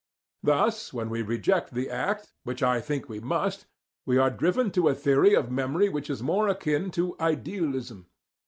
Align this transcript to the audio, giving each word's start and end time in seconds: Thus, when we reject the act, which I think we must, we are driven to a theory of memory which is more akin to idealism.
Thus, 0.41 0.91
when 0.93 1.11
we 1.11 1.21
reject 1.21 1.75
the 1.75 1.87
act, 1.91 2.33
which 2.41 2.63
I 2.63 2.81
think 2.81 3.07
we 3.07 3.19
must, 3.19 3.67
we 4.03 4.17
are 4.17 4.31
driven 4.31 4.71
to 4.71 4.87
a 4.87 4.95
theory 4.95 5.35
of 5.35 5.51
memory 5.51 5.89
which 5.89 6.09
is 6.09 6.23
more 6.23 6.47
akin 6.47 6.89
to 6.97 7.15
idealism. 7.19 8.07